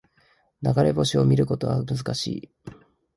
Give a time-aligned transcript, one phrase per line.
[0.63, 2.51] 流れ星を見ることは難しい